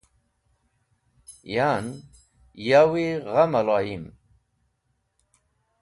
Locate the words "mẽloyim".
3.51-4.05